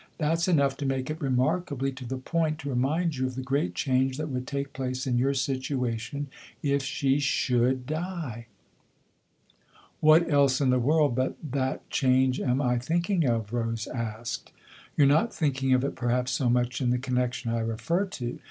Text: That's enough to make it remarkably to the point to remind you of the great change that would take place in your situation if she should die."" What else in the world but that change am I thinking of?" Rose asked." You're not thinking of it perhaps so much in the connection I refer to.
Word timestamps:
That's 0.17 0.47
enough 0.47 0.77
to 0.77 0.85
make 0.87 1.11
it 1.11 1.21
remarkably 1.21 1.91
to 1.91 2.03
the 2.07 2.17
point 2.17 2.57
to 2.61 2.69
remind 2.69 3.17
you 3.17 3.27
of 3.27 3.35
the 3.35 3.43
great 3.43 3.75
change 3.75 4.17
that 4.17 4.29
would 4.29 4.47
take 4.47 4.73
place 4.73 5.05
in 5.05 5.19
your 5.19 5.35
situation 5.35 6.25
if 6.63 6.81
she 6.81 7.19
should 7.19 7.85
die."" 7.85 8.47
What 9.99 10.27
else 10.27 10.59
in 10.59 10.71
the 10.71 10.79
world 10.79 11.13
but 11.13 11.37
that 11.51 11.87
change 11.91 12.39
am 12.41 12.63
I 12.63 12.79
thinking 12.79 13.25
of?" 13.29 13.53
Rose 13.53 13.85
asked." 13.85 14.51
You're 14.97 15.05
not 15.05 15.31
thinking 15.35 15.71
of 15.71 15.83
it 15.83 15.93
perhaps 15.93 16.31
so 16.31 16.49
much 16.49 16.81
in 16.81 16.89
the 16.89 16.97
connection 16.97 17.51
I 17.51 17.59
refer 17.59 18.07
to. 18.07 18.39